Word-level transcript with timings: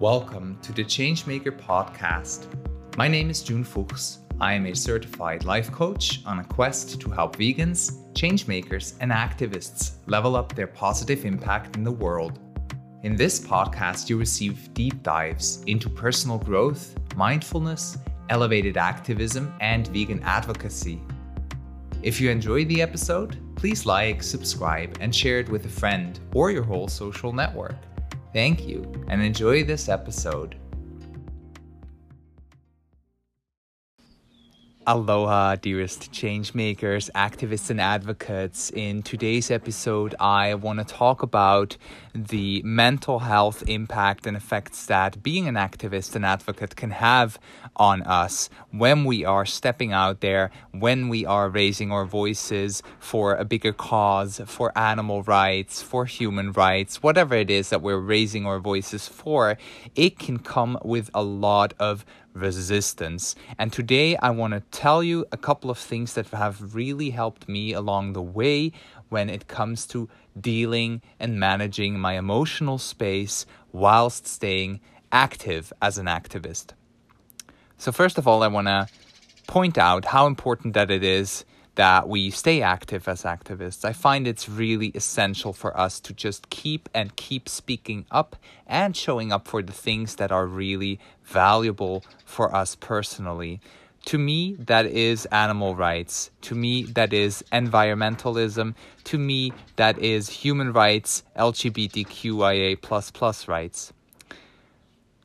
Welcome 0.00 0.58
to 0.62 0.72
the 0.72 0.82
Changemaker 0.82 1.56
podcast. 1.56 2.48
My 2.96 3.06
name 3.06 3.30
is 3.30 3.44
June 3.44 3.62
Fuchs. 3.62 4.18
I 4.40 4.54
am 4.54 4.66
a 4.66 4.74
certified 4.74 5.44
life 5.44 5.70
coach 5.70 6.20
on 6.26 6.40
a 6.40 6.44
quest 6.44 7.00
to 7.00 7.10
help 7.10 7.36
vegans, 7.36 8.12
changemakers, 8.12 8.96
and 8.98 9.12
activists 9.12 9.92
level 10.06 10.34
up 10.34 10.52
their 10.52 10.66
positive 10.66 11.24
impact 11.24 11.76
in 11.76 11.84
the 11.84 11.92
world. 11.92 12.40
In 13.04 13.14
this 13.14 13.38
podcast, 13.38 14.10
you 14.10 14.18
receive 14.18 14.74
deep 14.74 15.00
dives 15.04 15.62
into 15.68 15.88
personal 15.88 16.38
growth, 16.38 16.96
mindfulness, 17.14 17.96
elevated 18.30 18.76
activism, 18.76 19.54
and 19.60 19.86
vegan 19.86 20.20
advocacy. 20.24 21.00
If 22.02 22.20
you 22.20 22.30
enjoyed 22.30 22.68
the 22.68 22.82
episode, 22.82 23.38
please 23.54 23.86
like, 23.86 24.24
subscribe, 24.24 24.98
and 25.00 25.14
share 25.14 25.38
it 25.38 25.48
with 25.48 25.66
a 25.66 25.68
friend 25.80 26.18
or 26.34 26.50
your 26.50 26.64
whole 26.64 26.88
social 26.88 27.32
network. 27.32 27.76
Thank 28.34 28.66
you 28.66 28.82
and 29.06 29.22
enjoy 29.22 29.62
this 29.62 29.88
episode. 29.88 30.56
Aloha, 34.86 35.56
dearest 35.56 36.12
changemakers, 36.12 37.10
activists, 37.12 37.70
and 37.70 37.80
advocates. 37.80 38.68
In 38.68 39.02
today's 39.02 39.50
episode, 39.50 40.14
I 40.20 40.54
want 40.56 40.78
to 40.78 40.84
talk 40.84 41.22
about 41.22 41.78
the 42.14 42.60
mental 42.64 43.20
health 43.20 43.66
impact 43.66 44.26
and 44.26 44.36
effects 44.36 44.84
that 44.86 45.22
being 45.22 45.48
an 45.48 45.54
activist 45.54 46.14
and 46.14 46.24
advocate 46.26 46.76
can 46.76 46.90
have 46.90 47.38
on 47.76 48.02
us 48.02 48.50
when 48.72 49.06
we 49.06 49.24
are 49.24 49.46
stepping 49.46 49.94
out 49.94 50.20
there, 50.20 50.50
when 50.72 51.08
we 51.08 51.24
are 51.24 51.48
raising 51.48 51.90
our 51.90 52.04
voices 52.04 52.82
for 52.98 53.36
a 53.36 53.44
bigger 53.46 53.72
cause, 53.72 54.38
for 54.44 54.70
animal 54.76 55.22
rights, 55.22 55.80
for 55.80 56.04
human 56.04 56.52
rights, 56.52 57.02
whatever 57.02 57.34
it 57.34 57.50
is 57.50 57.70
that 57.70 57.80
we're 57.80 57.96
raising 57.96 58.44
our 58.44 58.58
voices 58.58 59.08
for. 59.08 59.56
It 59.94 60.18
can 60.18 60.38
come 60.40 60.78
with 60.84 61.10
a 61.14 61.22
lot 61.22 61.72
of 61.78 62.04
resistance. 62.34 63.34
And 63.58 63.72
today 63.72 64.16
I 64.16 64.30
want 64.30 64.52
to 64.52 64.60
tell 64.78 65.02
you 65.02 65.24
a 65.32 65.36
couple 65.36 65.70
of 65.70 65.78
things 65.78 66.14
that 66.14 66.28
have 66.28 66.74
really 66.74 67.10
helped 67.10 67.48
me 67.48 67.72
along 67.72 68.12
the 68.12 68.22
way 68.22 68.72
when 69.08 69.30
it 69.30 69.48
comes 69.48 69.86
to 69.86 70.08
dealing 70.38 71.00
and 71.18 71.38
managing 71.38 71.98
my 71.98 72.18
emotional 72.18 72.78
space 72.78 73.46
whilst 73.72 74.26
staying 74.26 74.80
active 75.12 75.72
as 75.80 75.96
an 75.96 76.06
activist. 76.06 76.72
So, 77.78 77.92
first 77.92 78.18
of 78.18 78.26
all, 78.26 78.42
I 78.42 78.48
want 78.48 78.66
to 78.66 78.88
point 79.46 79.78
out 79.78 80.06
how 80.06 80.26
important 80.26 80.74
that 80.74 80.90
it 80.90 81.04
is 81.04 81.44
that 81.74 82.08
we 82.08 82.30
stay 82.30 82.62
active 82.62 83.08
as 83.08 83.22
activists. 83.22 83.84
I 83.84 83.92
find 83.92 84.26
it's 84.26 84.48
really 84.48 84.88
essential 84.88 85.52
for 85.52 85.76
us 85.78 86.00
to 86.00 86.12
just 86.12 86.50
keep 86.50 86.88
and 86.94 87.16
keep 87.16 87.48
speaking 87.48 88.06
up 88.10 88.36
and 88.66 88.96
showing 88.96 89.32
up 89.32 89.48
for 89.48 89.62
the 89.62 89.72
things 89.72 90.16
that 90.16 90.30
are 90.30 90.46
really 90.46 91.00
valuable 91.24 92.04
for 92.24 92.54
us 92.54 92.74
personally. 92.74 93.60
To 94.06 94.18
me, 94.18 94.54
that 94.58 94.84
is 94.86 95.24
animal 95.26 95.74
rights. 95.74 96.30
To 96.42 96.54
me, 96.54 96.84
that 96.84 97.14
is 97.14 97.42
environmentalism. 97.50 98.74
To 99.04 99.18
me, 99.18 99.52
that 99.76 99.98
is 99.98 100.28
human 100.28 100.72
rights, 100.72 101.22
LGBTQIA 101.36 102.80
plus 102.80 103.48
rights. 103.48 103.92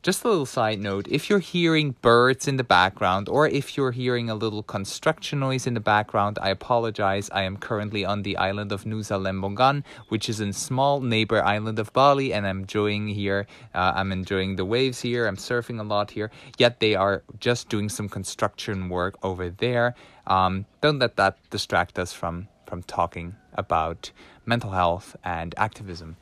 Just 0.02 0.24
a 0.24 0.28
little 0.28 0.46
side 0.46 0.80
note 0.80 1.06
if 1.10 1.28
you're 1.28 1.40
hearing 1.40 1.94
birds 2.00 2.48
in 2.48 2.56
the 2.56 2.64
background 2.64 3.28
or 3.28 3.46
if 3.46 3.76
you're 3.76 3.90
hearing 3.90 4.30
a 4.30 4.34
little 4.34 4.62
construction 4.62 5.40
noise 5.40 5.66
in 5.66 5.74
the 5.74 5.80
background, 5.80 6.38
I 6.40 6.48
apologize. 6.48 7.28
I 7.34 7.42
am 7.42 7.58
currently 7.58 8.02
on 8.02 8.22
the 8.22 8.38
island 8.38 8.72
of 8.72 8.84
Nusa 8.84 9.20
Lembongan, 9.20 9.84
which 10.08 10.30
is 10.30 10.40
a 10.40 10.54
small 10.54 11.02
neighbor 11.02 11.44
island 11.44 11.78
of 11.78 11.92
Bali, 11.92 12.32
and 12.32 12.46
I'm 12.46 12.60
enjoying 12.60 13.08
here. 13.08 13.46
Uh, 13.74 13.92
I'm 13.94 14.10
enjoying 14.10 14.56
the 14.56 14.64
waves 14.64 15.02
here. 15.02 15.26
I'm 15.26 15.36
surfing 15.36 15.78
a 15.78 15.84
lot 15.84 16.12
here. 16.12 16.30
Yet 16.56 16.80
they 16.80 16.94
are 16.94 17.22
just 17.38 17.68
doing 17.68 17.90
some 17.90 18.08
construction 18.08 18.88
work 18.88 19.18
over 19.22 19.50
there. 19.50 19.94
Um, 20.26 20.64
don't 20.80 20.98
let 20.98 21.16
that 21.16 21.36
distract 21.50 21.98
us 21.98 22.14
from, 22.14 22.48
from 22.66 22.82
talking 22.84 23.34
about 23.52 24.12
mental 24.46 24.70
health 24.70 25.14
and 25.22 25.54
activism. 25.58 26.16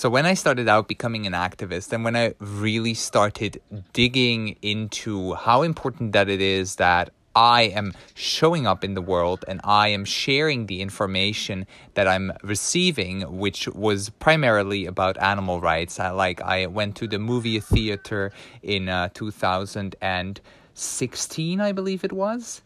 So 0.00 0.08
when 0.08 0.24
I 0.24 0.32
started 0.32 0.66
out 0.66 0.88
becoming 0.88 1.26
an 1.26 1.34
activist 1.34 1.92
and 1.92 2.02
when 2.04 2.16
I 2.16 2.32
really 2.38 2.94
started 2.94 3.60
digging 3.92 4.56
into 4.62 5.34
how 5.34 5.60
important 5.60 6.12
that 6.12 6.30
it 6.30 6.40
is 6.40 6.76
that 6.76 7.10
I 7.36 7.64
am 7.64 7.92
showing 8.14 8.66
up 8.66 8.82
in 8.82 8.94
the 8.94 9.02
world 9.02 9.44
and 9.46 9.60
I 9.62 9.88
am 9.88 10.06
sharing 10.06 10.68
the 10.68 10.80
information 10.80 11.66
that 11.92 12.08
I'm 12.08 12.32
receiving, 12.42 13.38
which 13.38 13.68
was 13.68 14.08
primarily 14.08 14.86
about 14.86 15.20
animal 15.20 15.60
rights. 15.60 16.00
I, 16.00 16.12
like 16.12 16.40
I 16.40 16.64
went 16.64 16.96
to 16.96 17.06
the 17.06 17.18
movie 17.18 17.60
theater 17.60 18.32
in 18.62 18.88
uh, 18.88 19.10
2016, 19.12 21.60
I 21.60 21.72
believe 21.72 22.04
it 22.04 22.12
was 22.14 22.62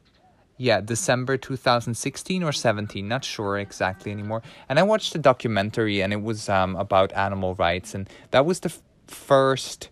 yeah, 0.56 0.80
December 0.80 1.36
2016 1.36 2.42
or 2.42 2.52
17, 2.52 3.08
not 3.08 3.24
sure 3.24 3.58
exactly 3.58 4.12
anymore. 4.12 4.42
And 4.68 4.78
I 4.78 4.82
watched 4.84 5.14
a 5.14 5.18
documentary 5.18 6.00
and 6.00 6.12
it 6.12 6.22
was 6.22 6.48
um, 6.48 6.76
about 6.76 7.12
animal 7.12 7.54
rights. 7.56 7.94
And 7.94 8.08
that 8.30 8.46
was 8.46 8.60
the 8.60 8.68
f- 8.68 8.80
first 9.08 9.88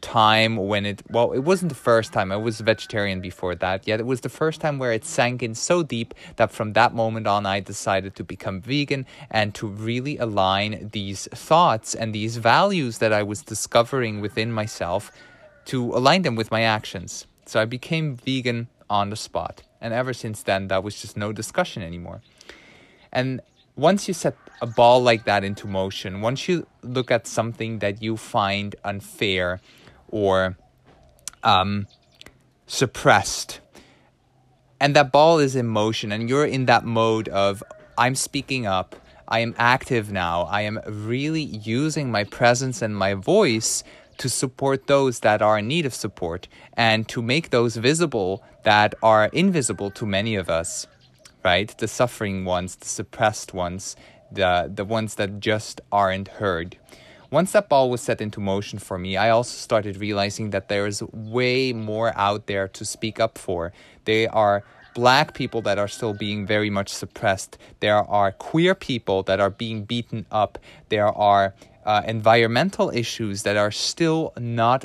time 0.00 0.56
when 0.56 0.84
it, 0.84 1.02
well, 1.08 1.30
it 1.30 1.40
wasn't 1.40 1.68
the 1.68 1.76
first 1.76 2.12
time. 2.12 2.32
I 2.32 2.36
was 2.36 2.60
vegetarian 2.60 3.20
before 3.20 3.54
that. 3.54 3.86
Yet 3.86 4.00
it 4.00 4.06
was 4.06 4.22
the 4.22 4.28
first 4.28 4.60
time 4.60 4.80
where 4.80 4.92
it 4.92 5.04
sank 5.04 5.40
in 5.40 5.54
so 5.54 5.84
deep 5.84 6.14
that 6.34 6.50
from 6.50 6.72
that 6.72 6.92
moment 6.92 7.28
on, 7.28 7.46
I 7.46 7.60
decided 7.60 8.16
to 8.16 8.24
become 8.24 8.60
vegan 8.60 9.06
and 9.30 9.54
to 9.54 9.68
really 9.68 10.18
align 10.18 10.90
these 10.92 11.28
thoughts 11.28 11.94
and 11.94 12.12
these 12.12 12.38
values 12.38 12.98
that 12.98 13.12
I 13.12 13.22
was 13.22 13.42
discovering 13.42 14.20
within 14.20 14.50
myself 14.52 15.12
to 15.66 15.94
align 15.94 16.22
them 16.22 16.34
with 16.34 16.50
my 16.50 16.62
actions. 16.62 17.28
So 17.46 17.60
I 17.60 17.66
became 17.66 18.16
vegan 18.16 18.66
on 18.90 19.10
the 19.10 19.16
spot. 19.16 19.62
And 19.82 19.92
ever 19.92 20.14
since 20.14 20.42
then, 20.44 20.68
that 20.68 20.84
was 20.84 21.02
just 21.02 21.16
no 21.16 21.32
discussion 21.32 21.82
anymore. 21.82 22.22
And 23.12 23.40
once 23.74 24.06
you 24.06 24.14
set 24.14 24.36
a 24.60 24.66
ball 24.66 25.02
like 25.02 25.24
that 25.24 25.42
into 25.42 25.66
motion, 25.66 26.20
once 26.20 26.48
you 26.48 26.66
look 26.82 27.10
at 27.10 27.26
something 27.26 27.80
that 27.80 28.00
you 28.00 28.16
find 28.16 28.76
unfair 28.84 29.60
or 30.08 30.56
um, 31.42 31.88
suppressed, 32.66 33.58
and 34.80 34.94
that 34.94 35.10
ball 35.10 35.40
is 35.40 35.56
in 35.56 35.66
motion, 35.66 36.12
and 36.12 36.28
you're 36.28 36.46
in 36.46 36.66
that 36.66 36.84
mode 36.84 37.28
of, 37.28 37.62
I'm 37.98 38.14
speaking 38.14 38.66
up, 38.66 38.94
I 39.26 39.40
am 39.40 39.54
active 39.58 40.12
now, 40.12 40.42
I 40.42 40.62
am 40.62 40.80
really 40.86 41.42
using 41.42 42.10
my 42.10 42.22
presence 42.22 42.82
and 42.82 42.96
my 42.96 43.14
voice 43.14 43.82
to 44.18 44.28
support 44.28 44.86
those 44.86 45.20
that 45.20 45.42
are 45.42 45.58
in 45.58 45.68
need 45.68 45.86
of 45.86 45.94
support 45.94 46.48
and 46.74 47.08
to 47.08 47.22
make 47.22 47.50
those 47.50 47.76
visible 47.76 48.42
that 48.64 48.94
are 49.02 49.26
invisible 49.26 49.90
to 49.90 50.06
many 50.06 50.34
of 50.34 50.48
us, 50.48 50.86
right? 51.44 51.76
The 51.78 51.88
suffering 51.88 52.44
ones, 52.44 52.76
the 52.76 52.88
suppressed 52.88 53.52
ones, 53.54 53.96
the, 54.30 54.70
the 54.72 54.84
ones 54.84 55.16
that 55.16 55.40
just 55.40 55.80
aren't 55.90 56.28
heard. 56.28 56.76
Once 57.30 57.52
that 57.52 57.68
ball 57.68 57.88
was 57.88 58.02
set 58.02 58.20
into 58.20 58.40
motion 58.40 58.78
for 58.78 58.98
me, 58.98 59.16
I 59.16 59.30
also 59.30 59.56
started 59.56 59.96
realizing 59.96 60.50
that 60.50 60.68
there 60.68 60.86
is 60.86 61.02
way 61.12 61.72
more 61.72 62.12
out 62.14 62.46
there 62.46 62.68
to 62.68 62.84
speak 62.84 63.18
up 63.18 63.38
for. 63.38 63.72
There 64.04 64.32
are 64.34 64.64
black 64.94 65.32
people 65.32 65.62
that 65.62 65.78
are 65.78 65.88
still 65.88 66.12
being 66.12 66.46
very 66.46 66.68
much 66.68 66.90
suppressed. 66.90 67.56
There 67.80 67.96
are 67.96 68.32
queer 68.32 68.74
people 68.74 69.22
that 69.22 69.40
are 69.40 69.48
being 69.48 69.84
beaten 69.84 70.26
up. 70.30 70.58
There 70.90 71.08
are 71.08 71.54
uh, 71.84 72.02
environmental 72.06 72.90
issues 72.90 73.42
that 73.42 73.56
are 73.56 73.70
still 73.70 74.32
not 74.38 74.84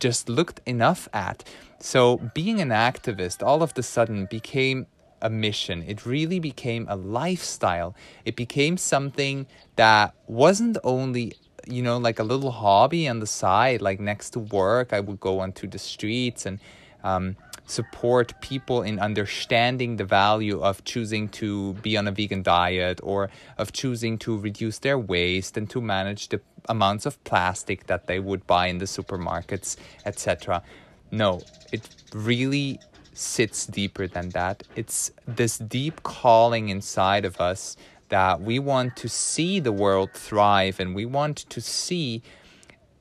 just 0.00 0.28
looked 0.28 0.60
enough 0.66 1.08
at. 1.12 1.44
So, 1.80 2.16
being 2.34 2.60
an 2.60 2.70
activist 2.70 3.42
all 3.46 3.62
of 3.62 3.72
a 3.76 3.82
sudden 3.82 4.26
became 4.26 4.86
a 5.22 5.30
mission. 5.30 5.84
It 5.86 6.06
really 6.06 6.40
became 6.40 6.86
a 6.88 6.96
lifestyle. 6.96 7.94
It 8.24 8.36
became 8.36 8.76
something 8.76 9.46
that 9.76 10.14
wasn't 10.26 10.78
only, 10.84 11.34
you 11.66 11.82
know, 11.82 11.98
like 11.98 12.18
a 12.18 12.24
little 12.24 12.50
hobby 12.50 13.08
on 13.08 13.20
the 13.20 13.26
side, 13.26 13.80
like 13.80 14.00
next 14.00 14.30
to 14.30 14.40
work. 14.40 14.92
I 14.92 15.00
would 15.00 15.20
go 15.20 15.40
onto 15.40 15.66
the 15.68 15.78
streets 15.78 16.46
and 16.46 16.58
um, 17.04 17.36
support 17.70 18.40
people 18.40 18.82
in 18.82 18.98
understanding 18.98 19.96
the 19.96 20.04
value 20.04 20.60
of 20.60 20.84
choosing 20.84 21.28
to 21.28 21.74
be 21.74 21.96
on 21.96 22.08
a 22.08 22.12
vegan 22.12 22.42
diet 22.42 23.00
or 23.02 23.30
of 23.56 23.72
choosing 23.72 24.18
to 24.18 24.38
reduce 24.38 24.78
their 24.78 24.98
waste 24.98 25.56
and 25.56 25.68
to 25.70 25.80
manage 25.80 26.28
the 26.28 26.40
amounts 26.68 27.06
of 27.06 27.22
plastic 27.24 27.86
that 27.86 28.06
they 28.06 28.18
would 28.18 28.46
buy 28.46 28.66
in 28.66 28.78
the 28.78 28.84
supermarkets, 28.84 29.76
etc. 30.04 30.62
No, 31.10 31.40
it 31.72 31.88
really 32.12 32.80
sits 33.12 33.66
deeper 33.66 34.06
than 34.06 34.30
that. 34.30 34.62
It's 34.76 35.10
this 35.26 35.58
deep 35.58 36.02
calling 36.02 36.68
inside 36.68 37.24
of 37.24 37.40
us 37.40 37.76
that 38.08 38.40
we 38.40 38.58
want 38.58 38.96
to 38.96 39.08
see 39.08 39.60
the 39.60 39.72
world 39.72 40.12
thrive 40.12 40.80
and 40.80 40.94
we 40.94 41.04
want 41.04 41.36
to 41.50 41.60
see 41.60 42.22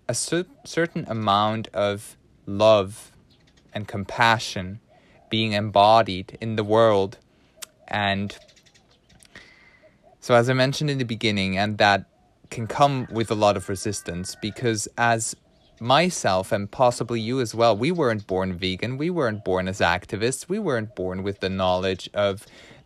a 0.07 0.13
cer- 0.13 0.45
certain 0.63 1.05
amount 1.07 1.67
of 1.73 2.17
love 2.45 3.11
and 3.77 3.88
compassion 3.88 4.79
being 5.29 5.53
embodied 5.53 6.38
in 6.41 6.56
the 6.56 6.63
world. 6.63 7.18
And 7.88 8.35
so, 10.19 10.33
as 10.35 10.50
I 10.50 10.53
mentioned 10.53 10.89
in 10.89 10.97
the 10.97 11.06
beginning, 11.06 11.57
and 11.57 11.77
that 11.77 12.06
can 12.50 12.65
come 12.68 13.07
with 13.12 13.29
a 13.29 13.35
lot 13.35 13.56
of 13.56 13.69
resistance 13.69 14.35
because 14.41 14.88
as 14.97 15.35
myself 15.79 16.51
and 16.51 16.71
possibly 16.71 17.21
you 17.21 17.39
as 17.39 17.53
well, 17.53 17.77
we 17.77 17.91
weren't 17.91 18.25
born 18.25 18.57
vegan. 18.57 18.97
We 18.97 19.09
weren't 19.12 19.45
born 19.45 19.68
as 19.68 19.80
activists. 19.80 20.50
We 20.50 20.59
weren't 20.59 20.95
born 20.95 21.21
with 21.21 21.39
the 21.39 21.50
knowledge 21.50 22.09
of 22.13 22.45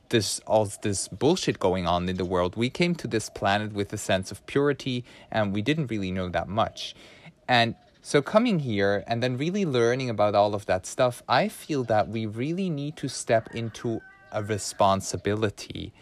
this 0.09 0.41
all 0.45 0.69
this 0.81 1.07
bullshit 1.07 1.57
going 1.57 1.87
on 1.87 2.09
in 2.09 2.17
the 2.17 2.25
world. 2.25 2.57
We 2.57 2.69
came 2.69 2.95
to 2.95 3.07
this 3.07 3.29
planet 3.29 3.71
with 3.71 3.93
a 3.93 3.97
sense 3.97 4.29
of 4.29 4.45
purity 4.45 5.05
and 5.31 5.53
we 5.53 5.61
didn't 5.61 5.87
really 5.87 6.11
know 6.11 6.27
that 6.27 6.49
much. 6.49 6.93
And 7.47 7.75
so 8.01 8.21
coming 8.21 8.59
here 8.59 9.03
and 9.05 9.21
then 9.21 9.37
really 9.37 9.65
learning 9.65 10.09
about 10.09 10.33
all 10.33 10.55
of 10.55 10.65
that 10.65 10.85
stuff, 10.85 11.21
I 11.29 11.47
feel 11.47 11.83
that 11.85 12.07
we 12.07 12.25
really 12.25 12.69
need 12.69 12.97
to 12.97 13.07
step 13.07 13.53
into 13.53 14.01
a 14.31 14.43
responsibility, 14.43 15.93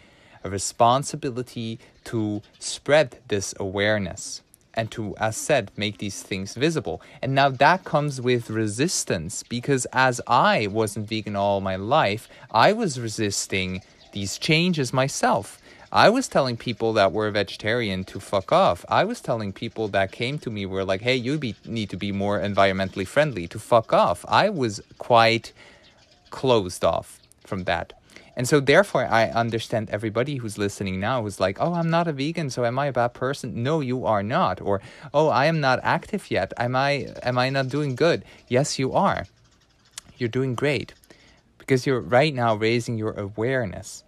a 0.44 0.50
responsibility 0.50 1.78
to 2.06 2.42
spread 2.58 3.20
this 3.28 3.54
awareness 3.60 4.42
and 4.74 4.90
to, 4.92 5.16
as 5.18 5.36
said, 5.36 5.72
make 5.76 5.98
these 5.98 6.24
things 6.24 6.54
visible. 6.54 7.02
And 7.22 7.36
now 7.36 7.50
that 7.50 7.84
comes 7.84 8.22
with 8.22 8.50
resistance 8.50 9.44
because 9.44 9.86
as 9.92 10.22
I 10.26 10.68
wasn't 10.68 11.10
vegan 11.10 11.36
all 11.36 11.60
my 11.60 11.76
life, 11.76 12.30
I 12.52 12.72
was 12.72 13.00
resisting 13.00 13.82
these 14.14 14.38
changes 14.38 14.94
myself. 14.94 15.60
I 15.92 16.10
was 16.10 16.28
telling 16.28 16.56
people 16.56 16.94
that 16.94 17.12
were 17.12 17.32
vegetarian 17.32 18.04
to 18.06 18.20
fuck 18.20 18.52
off. 18.52 18.86
I 18.90 19.06
was 19.06 19.22
telling 19.22 19.52
people 19.52 19.88
that 19.88 20.12
came 20.12 20.38
to 20.40 20.52
me 20.52 20.68
were 20.68 20.86
like, 20.86 21.02
"Hey, 21.02 21.16
you 21.16 21.40
be, 21.40 21.56
need 21.66 21.90
to 21.90 21.98
be 21.98 22.12
more 22.12 22.40
environmentally 22.40 23.08
friendly 23.08 23.48
to 23.48 23.58
fuck 23.58 23.92
off." 23.92 24.24
I 24.28 24.50
was 24.50 24.82
quite 25.00 25.52
closed 26.30 26.86
off 26.86 27.20
from 27.44 27.64
that. 27.64 27.94
And 28.36 28.48
so 28.48 28.60
therefore 28.60 29.08
I 29.08 29.30
understand 29.30 29.90
everybody 29.90 30.36
who's 30.36 30.60
listening 30.60 31.00
now 31.00 31.24
who's 31.24 31.40
like, 31.40 31.58
"Oh, 31.60 31.74
I'm 31.74 31.90
not 31.90 32.08
a 32.08 32.14
vegan, 32.14 32.52
so 32.52 32.66
am 32.66 32.78
I 32.78 32.86
a 32.86 32.94
bad 32.94 33.16
person?" 33.16 33.64
No, 33.64 33.80
you 33.80 34.06
are 34.06 34.22
not. 34.22 34.62
Or, 34.62 34.82
"Oh, 35.12 35.30
I 35.30 35.48
am 35.48 35.60
not 35.60 35.80
active 35.82 36.30
yet. 36.30 36.54
Am 36.58 36.76
I 36.76 37.08
am 37.24 37.40
I 37.40 37.50
not 37.50 37.68
doing 37.68 37.96
good?" 37.96 38.24
Yes, 38.48 38.78
you 38.78 38.94
are. 38.94 39.26
You're 40.20 40.30
doing 40.30 40.54
great. 40.54 40.94
Because 41.58 41.88
you're 41.88 42.00
right 42.00 42.34
now 42.34 42.54
raising 42.54 42.96
your 43.00 43.14
awareness 43.14 44.04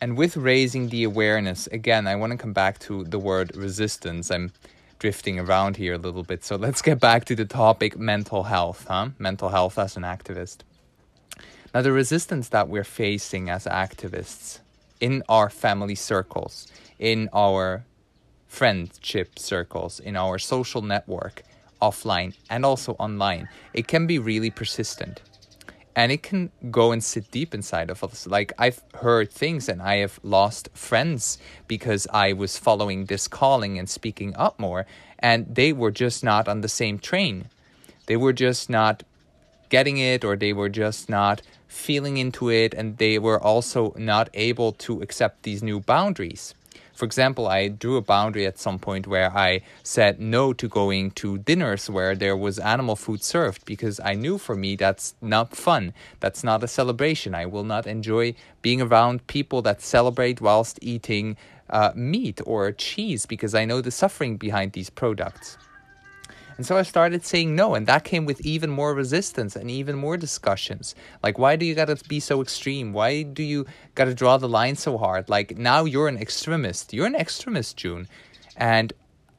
and 0.00 0.16
with 0.16 0.36
raising 0.36 0.88
the 0.88 1.04
awareness, 1.04 1.66
again, 1.68 2.06
I 2.06 2.16
want 2.16 2.32
to 2.32 2.38
come 2.38 2.52
back 2.52 2.78
to 2.80 3.04
the 3.04 3.18
word 3.18 3.54
resistance. 3.54 4.30
I'm 4.30 4.52
drifting 4.98 5.38
around 5.38 5.76
here 5.76 5.94
a 5.94 5.98
little 5.98 6.22
bit. 6.22 6.44
So 6.44 6.56
let's 6.56 6.82
get 6.82 7.00
back 7.00 7.24
to 7.26 7.36
the 7.36 7.44
topic 7.44 7.98
mental 7.98 8.44
health, 8.44 8.86
huh? 8.88 9.10
Mental 9.18 9.48
health 9.50 9.78
as 9.78 9.96
an 9.96 10.02
activist. 10.02 10.58
Now, 11.74 11.82
the 11.82 11.92
resistance 11.92 12.48
that 12.48 12.68
we're 12.68 12.84
facing 12.84 13.48
as 13.50 13.64
activists 13.64 14.60
in 15.00 15.22
our 15.28 15.48
family 15.48 15.94
circles, 15.94 16.66
in 16.98 17.28
our 17.32 17.84
friendship 18.48 19.38
circles, 19.38 20.00
in 20.00 20.16
our 20.16 20.38
social 20.38 20.82
network, 20.82 21.42
offline 21.80 22.34
and 22.50 22.64
also 22.64 22.92
online, 22.94 23.48
it 23.72 23.86
can 23.86 24.06
be 24.06 24.18
really 24.18 24.50
persistent 24.50 25.22
and 26.00 26.10
it 26.10 26.22
can 26.22 26.50
go 26.70 26.92
and 26.92 27.04
sit 27.04 27.30
deep 27.30 27.52
inside 27.52 27.90
of 27.90 28.02
us. 28.02 28.26
Like 28.26 28.54
I've 28.56 28.82
heard 28.94 29.30
things 29.30 29.68
and 29.68 29.82
I 29.82 29.96
have 29.96 30.18
lost 30.22 30.70
friends 30.72 31.36
because 31.68 32.06
I 32.10 32.32
was 32.32 32.56
following 32.56 33.04
this 33.04 33.28
calling 33.28 33.78
and 33.78 33.86
speaking 33.86 34.34
up 34.34 34.58
more, 34.58 34.86
and 35.18 35.54
they 35.54 35.74
were 35.74 35.90
just 35.90 36.24
not 36.24 36.48
on 36.48 36.62
the 36.62 36.70
same 36.70 36.98
train. 36.98 37.50
They 38.06 38.16
were 38.16 38.32
just 38.32 38.70
not 38.70 39.02
getting 39.68 39.98
it, 39.98 40.24
or 40.24 40.36
they 40.36 40.54
were 40.54 40.70
just 40.70 41.10
not 41.10 41.42
feeling 41.68 42.16
into 42.16 42.50
it, 42.50 42.72
and 42.72 42.96
they 42.96 43.18
were 43.18 43.38
also 43.38 43.92
not 43.98 44.30
able 44.32 44.72
to 44.86 45.02
accept 45.02 45.42
these 45.42 45.62
new 45.62 45.80
boundaries. 45.80 46.54
For 47.00 47.06
example, 47.06 47.48
I 47.48 47.68
drew 47.68 47.96
a 47.96 48.02
boundary 48.02 48.44
at 48.44 48.58
some 48.58 48.78
point 48.78 49.06
where 49.06 49.34
I 49.34 49.62
said 49.82 50.20
no 50.20 50.52
to 50.52 50.68
going 50.68 51.12
to 51.12 51.38
dinners 51.38 51.88
where 51.88 52.14
there 52.14 52.36
was 52.36 52.58
animal 52.58 52.94
food 52.94 53.22
served 53.22 53.64
because 53.64 53.98
I 54.00 54.12
knew 54.12 54.36
for 54.36 54.54
me 54.54 54.76
that's 54.76 55.14
not 55.22 55.56
fun. 55.56 55.94
That's 56.20 56.44
not 56.44 56.62
a 56.62 56.68
celebration. 56.68 57.34
I 57.34 57.46
will 57.46 57.64
not 57.64 57.86
enjoy 57.86 58.34
being 58.60 58.82
around 58.82 59.26
people 59.28 59.62
that 59.62 59.80
celebrate 59.80 60.42
whilst 60.42 60.78
eating 60.82 61.38
uh, 61.70 61.92
meat 61.94 62.42
or 62.44 62.70
cheese 62.70 63.24
because 63.24 63.54
I 63.54 63.64
know 63.64 63.80
the 63.80 63.90
suffering 63.90 64.36
behind 64.36 64.72
these 64.72 64.90
products. 64.90 65.56
And 66.60 66.66
so 66.66 66.76
I 66.76 66.82
started 66.82 67.24
saying 67.24 67.56
no, 67.56 67.74
and 67.74 67.86
that 67.86 68.04
came 68.04 68.26
with 68.26 68.44
even 68.44 68.68
more 68.68 68.94
resistance 68.94 69.56
and 69.56 69.70
even 69.70 69.96
more 69.96 70.18
discussions. 70.18 70.94
Like, 71.22 71.38
why 71.38 71.56
do 71.56 71.64
you 71.64 71.74
gotta 71.74 71.96
be 72.06 72.20
so 72.20 72.42
extreme? 72.42 72.92
Why 72.92 73.22
do 73.22 73.42
you 73.42 73.64
gotta 73.94 74.12
draw 74.12 74.36
the 74.36 74.46
line 74.46 74.76
so 74.76 74.98
hard? 74.98 75.30
Like, 75.30 75.56
now 75.56 75.86
you're 75.86 76.06
an 76.06 76.18
extremist. 76.18 76.92
You're 76.92 77.06
an 77.06 77.14
extremist, 77.14 77.78
June. 77.78 78.08
And 78.58 78.92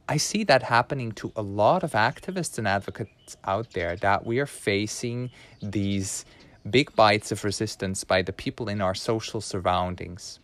I 0.10 0.18
see 0.18 0.44
that 0.46 0.64
happening 0.64 1.12
to 1.12 1.32
a 1.36 1.44
lot 1.44 1.84
of 1.84 1.92
activists 1.92 2.58
and 2.58 2.68
advocates 2.68 3.38
out 3.44 3.70
there 3.74 3.96
that 3.98 4.26
we 4.26 4.40
are 4.40 4.48
facing 4.48 5.30
these 5.62 6.26
big 6.72 6.96
bites 6.96 7.32
of 7.32 7.44
resistance 7.44 8.04
by 8.04 8.24
the 8.24 8.34
people 8.34 8.68
in 8.68 8.82
our 8.82 8.96
social 8.96 9.42
surroundings. 9.42 10.40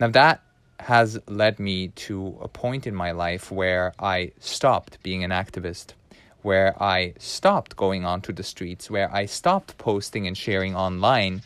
Now, 0.00 0.08
that 0.08 0.40
has 0.82 1.18
led 1.28 1.58
me 1.58 1.88
to 1.88 2.36
a 2.40 2.48
point 2.48 2.86
in 2.86 2.94
my 2.94 3.12
life 3.12 3.50
where 3.52 3.92
I 3.98 4.32
stopped 4.40 5.02
being 5.02 5.22
an 5.22 5.30
activist, 5.30 5.94
where 6.42 6.80
I 6.82 7.14
stopped 7.18 7.76
going 7.76 8.04
onto 8.04 8.32
the 8.32 8.42
streets, 8.42 8.90
where 8.90 9.12
I 9.14 9.26
stopped 9.26 9.78
posting 9.78 10.26
and 10.26 10.36
sharing 10.36 10.74
online 10.74 11.42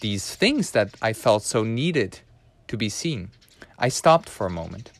these 0.00 0.34
things 0.34 0.72
that 0.72 0.94
I 1.00 1.12
felt 1.12 1.42
so 1.42 1.62
needed 1.62 2.20
to 2.68 2.76
be 2.76 2.88
seen. 2.88 3.30
I 3.78 3.88
stopped 3.88 4.28
for 4.28 4.46
a 4.46 4.50
moment. 4.50 4.90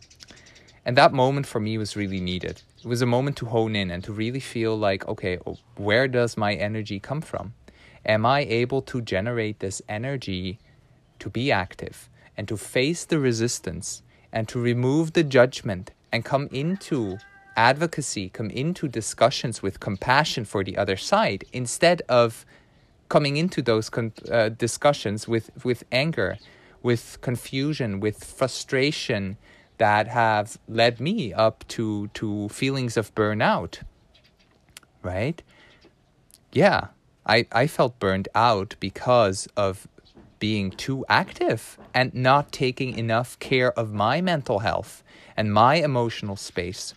And 0.85 0.97
that 0.97 1.13
moment 1.13 1.47
for 1.47 1.59
me 1.59 1.77
was 1.77 1.97
really 1.97 2.21
needed. 2.21 2.63
It 2.79 2.87
was 2.87 3.03
a 3.03 3.07
moment 3.07 3.37
to 3.39 3.47
hone 3.47 3.75
in 3.75 3.91
and 3.91 4.05
to 4.05 4.13
really 4.13 4.41
feel 4.41 4.79
like, 4.79 5.09
okay, 5.09 5.39
where 5.77 6.07
does 6.07 6.37
my 6.37 6.55
energy 6.55 7.01
come 7.01 7.21
from? 7.21 7.55
Am 8.05 8.25
I 8.25 8.41
able 8.43 8.83
to 8.83 9.01
generate 9.01 9.59
this 9.59 9.83
energy 9.89 10.61
to 11.19 11.29
be 11.29 11.51
active? 11.51 12.09
And 12.37 12.47
to 12.49 12.57
face 12.57 13.05
the 13.05 13.19
resistance 13.19 14.03
and 14.33 14.49
to 14.49 14.61
remove 14.61 15.13
the 15.13 15.25
judgment 15.25 15.93
and 16.13 16.25
come 16.25 16.49
into 16.53 17.19
advocacy, 17.57 18.29
come 18.29 18.51
into 18.51 18.87
discussions 18.87 19.63
with 19.63 19.81
compassion 19.81 20.45
for 20.45 20.63
the 20.63 20.77
other 20.77 20.97
side 20.97 21.45
instead 21.53 22.03
of 22.09 22.45
coming 23.09 23.37
into 23.37 23.63
those 23.63 23.89
con- 23.89 24.13
uh, 24.31 24.51
discussions 24.51 25.27
with, 25.27 25.51
with 25.65 25.85
anger, 25.91 26.39
with 26.83 27.19
confusion, 27.21 28.01
with 28.01 28.23
frustration 28.25 29.37
that 29.79 30.09
have 30.09 30.59
led 30.69 31.01
me 31.01 31.33
up 31.33 31.67
to, 31.69 32.09
to 32.09 32.49
feelings 32.49 32.97
of 32.97 33.15
burnout. 33.15 33.83
Right? 35.03 35.43
Yeah, 36.53 36.89
I, 37.27 37.47
I 37.53 37.67
felt 37.67 37.99
burned 37.99 38.29
out 38.35 38.77
because 38.81 39.49
of 39.57 39.87
being 40.39 40.71
too 40.71 41.05
active 41.09 41.79
and 41.95 42.15
not 42.15 42.53
taking 42.53 42.97
enough 42.97 43.39
care 43.39 43.73
of 43.73 43.93
my 43.93 44.21
mental 44.21 44.61
health 44.61 45.03
and 45.37 45.53
my 45.53 45.77
emotional 45.77 46.37
space. 46.37 46.95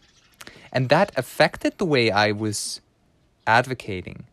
And 0.72 0.90
that 0.90 1.12
affected 1.18 1.78
the 1.78 1.86
way 1.86 2.12
I 2.12 2.32
was 2.32 2.82
advocating. 3.48 4.26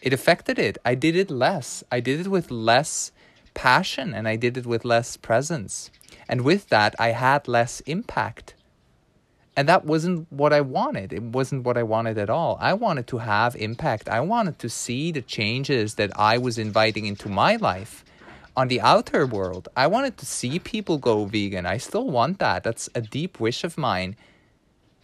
It 0.00 0.12
affected 0.12 0.58
it. 0.58 0.78
I 0.84 0.94
did 0.94 1.14
it 1.14 1.30
less. 1.30 1.84
I 1.92 2.00
did 2.00 2.20
it 2.20 2.28
with 2.28 2.50
less 2.50 3.12
passion 3.54 4.14
and 4.14 4.26
I 4.26 4.36
did 4.36 4.56
it 4.56 4.66
with 4.66 4.84
less 4.84 5.16
presence. 5.16 5.90
And 6.28 6.42
with 6.42 6.68
that, 6.70 6.94
I 6.98 7.10
had 7.10 7.46
less 7.46 7.80
impact. 7.80 8.54
And 9.54 9.68
that 9.68 9.84
wasn't 9.84 10.32
what 10.32 10.52
I 10.52 10.62
wanted. 10.62 11.12
It 11.12 11.22
wasn't 11.22 11.64
what 11.64 11.76
I 11.76 11.82
wanted 11.82 12.16
at 12.16 12.30
all. 12.30 12.56
I 12.60 12.72
wanted 12.72 13.06
to 13.08 13.18
have 13.18 13.54
impact. 13.56 14.08
I 14.08 14.20
wanted 14.20 14.58
to 14.60 14.70
see 14.70 15.12
the 15.12 15.20
changes 15.20 15.96
that 15.96 16.10
I 16.18 16.38
was 16.38 16.58
inviting 16.58 17.04
into 17.04 17.28
my 17.28 17.56
life 17.56 18.02
on 18.56 18.68
the 18.68 18.80
outer 18.80 19.26
world, 19.26 19.68
I 19.76 19.86
wanted 19.86 20.18
to 20.18 20.26
see 20.26 20.58
people 20.58 20.98
go 20.98 21.24
vegan. 21.24 21.66
I 21.66 21.78
still 21.78 22.08
want 22.08 22.38
that. 22.38 22.62
That's 22.62 22.88
a 22.94 23.00
deep 23.00 23.40
wish 23.40 23.64
of 23.64 23.78
mine. 23.78 24.16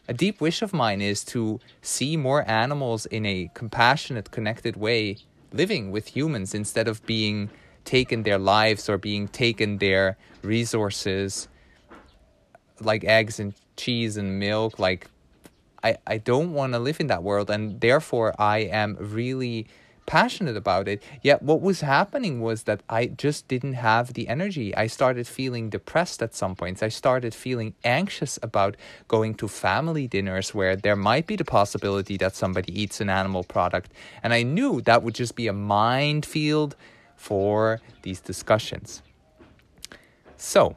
A 0.06 0.14
deep 0.14 0.40
wish 0.40 0.62
of 0.62 0.72
mine 0.72 1.00
is 1.00 1.24
to 1.26 1.60
see 1.82 2.16
more 2.16 2.48
animals 2.48 3.06
in 3.06 3.26
a 3.26 3.50
compassionate, 3.54 4.30
connected 4.30 4.76
way 4.76 5.18
living 5.52 5.90
with 5.90 6.08
humans 6.08 6.54
instead 6.54 6.88
of 6.88 7.04
being 7.06 7.50
taken 7.84 8.22
their 8.22 8.38
lives 8.38 8.88
or 8.88 8.98
being 8.98 9.28
taken 9.28 9.78
their 9.78 10.18
resources 10.42 11.48
like 12.80 13.02
eggs 13.04 13.40
and 13.40 13.54
cheese 13.76 14.16
and 14.16 14.38
milk. 14.38 14.78
Like, 14.78 15.06
I, 15.82 15.96
I 16.06 16.18
don't 16.18 16.52
want 16.52 16.74
to 16.74 16.78
live 16.78 17.00
in 17.00 17.06
that 17.06 17.22
world. 17.22 17.50
And 17.50 17.80
therefore, 17.80 18.34
I 18.38 18.58
am 18.58 18.96
really 18.98 19.66
passionate 20.08 20.56
about 20.56 20.88
it. 20.88 21.02
Yet 21.22 21.42
what 21.42 21.60
was 21.60 21.82
happening 21.82 22.40
was 22.40 22.62
that 22.62 22.82
I 22.88 23.06
just 23.06 23.46
didn't 23.46 23.74
have 23.74 24.14
the 24.14 24.26
energy. 24.26 24.74
I 24.74 24.86
started 24.86 25.28
feeling 25.28 25.68
depressed 25.68 26.22
at 26.22 26.34
some 26.34 26.56
points. 26.56 26.82
I 26.82 26.88
started 26.88 27.34
feeling 27.34 27.74
anxious 27.84 28.38
about 28.42 28.76
going 29.06 29.34
to 29.34 29.46
family 29.46 30.08
dinners 30.08 30.54
where 30.54 30.74
there 30.76 30.96
might 30.96 31.26
be 31.26 31.36
the 31.36 31.44
possibility 31.44 32.16
that 32.16 32.34
somebody 32.34 32.72
eats 32.72 33.02
an 33.02 33.10
animal 33.10 33.44
product. 33.44 33.92
And 34.22 34.32
I 34.32 34.42
knew 34.42 34.80
that 34.80 35.02
would 35.02 35.14
just 35.14 35.36
be 35.36 35.46
a 35.46 35.52
minefield 35.52 36.74
for 37.14 37.80
these 38.00 38.20
discussions. 38.20 39.02
So, 40.38 40.74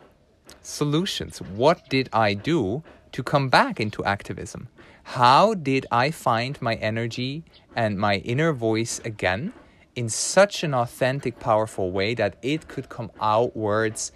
solutions. 0.61 1.41
What 1.41 1.89
did 1.89 2.09
I 2.11 2.33
do 2.33 2.83
to 3.13 3.23
come 3.23 3.47
back 3.47 3.79
into 3.79 4.03
activism? 4.03 4.67
How 5.15 5.55
did 5.55 5.87
I 5.91 6.09
find 6.09 6.61
my 6.61 6.75
energy 6.75 7.43
and 7.75 7.99
my 7.99 8.19
inner 8.19 8.53
voice 8.53 9.01
again 9.03 9.51
in 9.93 10.07
such 10.07 10.63
an 10.63 10.73
authentic, 10.73 11.37
powerful 11.37 11.91
way 11.91 12.13
that 12.13 12.37
it 12.41 12.69
could 12.69 12.87
come 12.87 13.11
outwards 13.19 14.13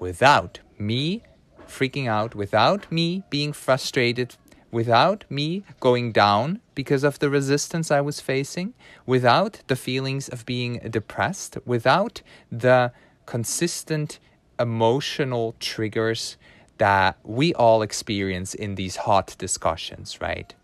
without 0.00 0.58
me 0.80 1.22
freaking 1.68 2.08
out, 2.08 2.34
without 2.34 2.90
me 2.90 3.22
being 3.30 3.52
frustrated, 3.52 4.34
without 4.72 5.24
me 5.30 5.62
going 5.78 6.10
down 6.10 6.60
because 6.74 7.04
of 7.04 7.20
the 7.20 7.30
resistance 7.30 7.92
I 7.92 8.00
was 8.00 8.18
facing, 8.18 8.74
without 9.06 9.62
the 9.68 9.76
feelings 9.76 10.28
of 10.28 10.44
being 10.44 10.80
depressed, 10.90 11.56
without 11.64 12.20
the 12.50 12.90
consistent 13.26 14.18
emotional 14.58 15.54
triggers 15.60 16.36
that 16.82 17.16
we 17.22 17.54
all 17.54 17.80
experience 17.82 18.54
in 18.54 18.74
these 18.74 18.96
hot 18.96 19.28
discussions, 19.38 20.20
right? 20.20 20.54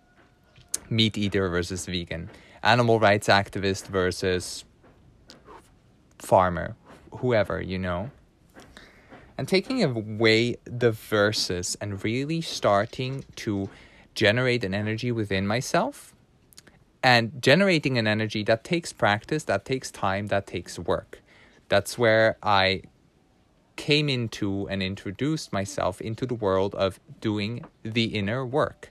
Meat 0.90 1.16
eater 1.16 1.48
versus 1.48 1.86
vegan, 1.86 2.28
animal 2.62 2.98
rights 2.98 3.28
activist 3.28 3.86
versus 3.86 4.64
farmer, 6.18 6.74
whoever, 7.20 7.62
you 7.62 7.78
know 7.78 8.10
and 9.38 9.46
taking 9.46 9.84
away 9.84 10.56
the 10.64 10.90
verses 10.90 11.76
and 11.80 12.02
really 12.02 12.40
starting 12.40 13.24
to 13.36 13.70
generate 14.14 14.64
an 14.64 14.74
energy 14.74 15.12
within 15.12 15.46
myself 15.46 16.12
and 17.04 17.40
generating 17.40 17.96
an 17.96 18.08
energy 18.08 18.42
that 18.42 18.64
takes 18.64 18.92
practice, 18.92 19.44
that 19.44 19.64
takes 19.64 19.92
time, 19.92 20.26
that 20.26 20.48
takes 20.48 20.76
work. 20.76 21.22
That's 21.68 21.96
where 21.96 22.36
I 22.42 22.82
came 23.78 24.10
into 24.10 24.68
and 24.68 24.82
introduced 24.82 25.52
myself 25.52 26.02
into 26.02 26.26
the 26.26 26.34
world 26.34 26.74
of 26.74 27.00
doing 27.20 27.64
the 27.82 28.06
inner 28.06 28.44
work, 28.44 28.90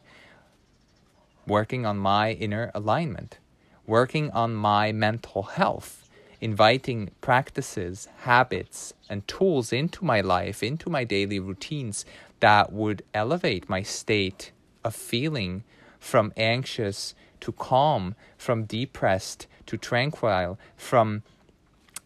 working 1.46 1.86
on 1.86 1.98
my 1.98 2.32
inner 2.32 2.72
alignment, 2.74 3.38
working 3.86 4.32
on 4.32 4.56
my 4.56 4.92
mental 4.92 5.44
health. 5.44 6.04
Inviting 6.40 7.10
practices, 7.20 8.08
habits, 8.18 8.94
and 9.10 9.28
tools 9.28 9.74
into 9.74 10.06
my 10.06 10.22
life, 10.22 10.62
into 10.62 10.88
my 10.88 11.04
daily 11.04 11.40
routines 11.40 12.06
that 12.42 12.72
would 12.72 13.02
elevate 13.12 13.68
my 13.68 13.82
state 13.82 14.52
of 14.84 14.94
feeling 14.94 15.64
from 16.00 16.32
anxious 16.38 17.16
to 17.42 17.52
calm, 17.52 18.14
from 18.38 18.66
depressed 18.66 19.48
to 19.66 19.78
tranquil, 19.78 20.60
from 20.76 21.24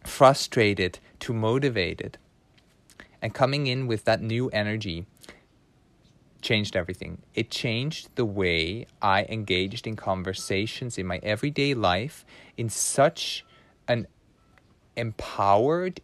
frustrated 0.02 0.98
to 1.20 1.34
motivated. 1.34 2.16
And 3.22 3.32
coming 3.32 3.68
in 3.68 3.86
with 3.86 4.04
that 4.04 4.20
new 4.20 4.48
energy 4.48 5.06
changed 6.42 6.76
everything. 6.76 7.22
It 7.34 7.50
changed 7.50 8.08
the 8.16 8.24
way 8.24 8.86
I 9.00 9.22
engaged 9.28 9.86
in 9.86 9.94
conversations 9.94 10.98
in 10.98 11.06
my 11.06 11.20
everyday 11.22 11.72
life 11.72 12.26
in 12.56 12.68
such 12.68 13.46
an 13.86 14.08
empowered 14.96 16.00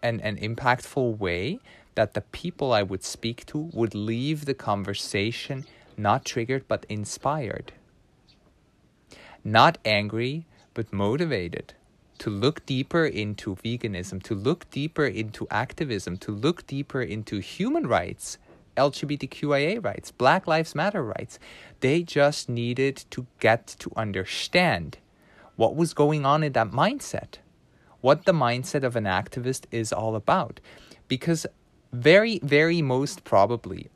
and 0.00 0.20
an 0.20 0.36
impactful 0.36 1.18
way 1.18 1.58
that 1.96 2.14
the 2.14 2.20
people 2.20 2.72
I 2.72 2.82
would 2.82 3.02
speak 3.02 3.44
to 3.46 3.70
would 3.72 3.94
leave 3.94 4.44
the 4.44 4.54
conversation 4.54 5.64
not 5.96 6.24
triggered 6.24 6.66
but 6.68 6.86
inspired. 6.88 7.72
Not 9.42 9.78
angry 9.84 10.46
but 10.72 10.92
motivated 10.92 11.74
to 12.18 12.30
look 12.30 12.64
deeper 12.66 13.04
into 13.04 13.56
veganism, 13.56 14.22
to 14.22 14.34
look 14.34 14.70
deeper 14.70 15.06
into 15.06 15.46
activism, 15.50 16.16
to 16.18 16.32
look 16.32 16.66
deeper 16.66 17.02
into 17.02 17.38
human 17.38 17.86
rights, 17.86 18.38
LGBTQIA 18.76 19.84
rights, 19.84 20.10
Black 20.10 20.46
Lives 20.46 20.74
Matter 20.74 21.02
rights. 21.02 21.38
They 21.80 22.02
just 22.02 22.48
needed 22.48 23.04
to 23.10 23.26
get 23.40 23.66
to 23.78 23.90
understand 23.96 24.98
what 25.56 25.76
was 25.76 25.94
going 25.94 26.24
on 26.24 26.42
in 26.42 26.52
that 26.52 26.70
mindset 26.70 27.38
what 28.04 28.26
the 28.26 28.32
mindset 28.32 28.84
of 28.84 28.96
an 28.96 29.04
activist 29.04 29.64
is 29.70 29.90
all 29.90 30.14
about. 30.14 30.60
Because 31.08 31.46
very, 31.90 32.38
very 32.40 32.82
most 32.82 33.24
probably, 33.24 33.88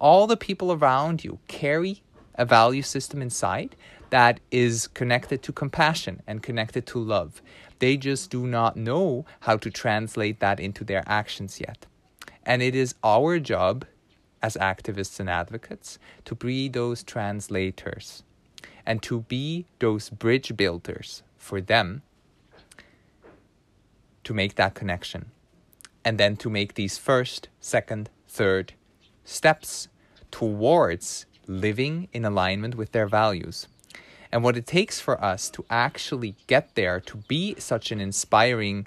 all 0.00 0.26
the 0.26 0.36
people 0.36 0.72
around 0.72 1.22
you 1.22 1.38
carry 1.46 2.02
a 2.34 2.44
value 2.44 2.82
system 2.82 3.22
inside 3.22 3.76
that 4.10 4.40
is 4.50 4.86
connected 4.88 5.42
to 5.42 5.52
compassion 5.52 6.22
and 6.26 6.42
connected 6.42 6.86
to 6.86 6.98
love. 6.98 7.42
They 7.78 7.96
just 7.96 8.30
do 8.30 8.46
not 8.46 8.76
know 8.76 9.26
how 9.40 9.56
to 9.58 9.70
translate 9.70 10.40
that 10.40 10.60
into 10.60 10.84
their 10.84 11.02
actions 11.06 11.60
yet. 11.60 11.86
And 12.44 12.62
it 12.62 12.74
is 12.74 12.94
our 13.02 13.38
job 13.38 13.84
as 14.42 14.56
activists 14.56 15.18
and 15.18 15.28
advocates 15.28 15.98
to 16.24 16.34
be 16.34 16.68
those 16.68 17.02
translators 17.02 18.22
and 18.84 19.02
to 19.02 19.22
be 19.22 19.66
those 19.80 20.08
bridge 20.10 20.56
builders 20.56 21.22
for 21.36 21.60
them 21.60 22.02
to 24.22 24.32
make 24.32 24.54
that 24.54 24.74
connection. 24.74 25.30
And 26.04 26.18
then 26.18 26.36
to 26.36 26.48
make 26.48 26.74
these 26.74 26.98
first, 26.98 27.48
second, 27.60 28.10
third 28.28 28.74
steps 29.24 29.88
towards 30.30 31.26
living 31.48 32.08
in 32.12 32.24
alignment 32.24 32.76
with 32.76 32.92
their 32.92 33.08
values. 33.08 33.66
And 34.32 34.42
what 34.42 34.56
it 34.56 34.66
takes 34.66 35.00
for 35.00 35.22
us 35.22 35.50
to 35.50 35.64
actually 35.70 36.34
get 36.46 36.74
there, 36.74 37.00
to 37.00 37.16
be 37.28 37.54
such 37.58 37.90
an 37.90 38.00
inspiring 38.00 38.86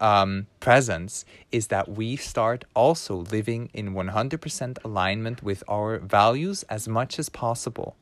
um, 0.00 0.46
presence, 0.60 1.24
is 1.50 1.68
that 1.68 1.88
we 1.88 2.16
start 2.16 2.64
also 2.74 3.16
living 3.16 3.70
in 3.74 3.94
100% 3.94 4.84
alignment 4.84 5.42
with 5.42 5.62
our 5.68 5.98
values 5.98 6.62
as 6.64 6.88
much 6.88 7.18
as 7.18 7.28
possible. 7.28 7.96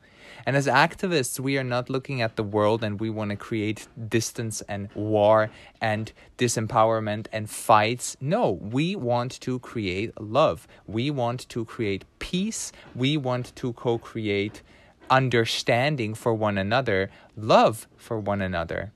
And 0.45 0.55
as 0.55 0.67
activists, 0.67 1.39
we 1.39 1.57
are 1.57 1.63
not 1.63 1.89
looking 1.89 2.21
at 2.21 2.35
the 2.35 2.43
world 2.43 2.83
and 2.83 2.99
we 2.99 3.09
want 3.09 3.31
to 3.31 3.37
create 3.37 3.87
distance 4.07 4.61
and 4.61 4.89
war 4.93 5.49
and 5.81 6.11
disempowerment 6.37 7.27
and 7.31 7.49
fights. 7.49 8.17
No, 8.21 8.51
we 8.51 8.95
want 8.95 9.39
to 9.41 9.59
create 9.59 10.19
love. 10.19 10.67
We 10.85 11.11
want 11.11 11.47
to 11.49 11.65
create 11.65 12.05
peace. 12.19 12.71
We 12.95 13.17
want 13.17 13.55
to 13.57 13.73
co 13.73 13.97
create 13.97 14.61
understanding 15.09 16.13
for 16.13 16.33
one 16.33 16.57
another, 16.57 17.09
love 17.35 17.87
for 17.95 18.19
one 18.19 18.41
another, 18.41 18.91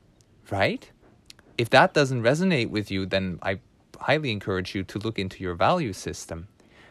right? 0.50 0.90
If 1.58 1.70
that 1.70 1.94
doesn't 1.94 2.24
resonate 2.24 2.70
with 2.70 2.90
you, 2.92 3.06
then 3.06 3.40
I 3.42 3.60
highly 4.00 4.32
encourage 4.32 4.74
you 4.74 4.84
to 4.84 5.00
look 5.00 5.20
into 5.20 5.44
your 5.44 5.56
value 5.56 5.94
system. 5.94 6.48